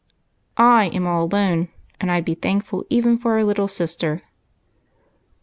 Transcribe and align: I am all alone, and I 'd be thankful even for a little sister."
I 0.57 0.85
am 0.85 1.05
all 1.05 1.25
alone, 1.25 1.67
and 1.99 2.09
I 2.11 2.19
'd 2.21 2.25
be 2.25 2.33
thankful 2.33 2.87
even 2.89 3.19
for 3.19 3.37
a 3.37 3.45
little 3.45 3.67
sister." 3.67 4.23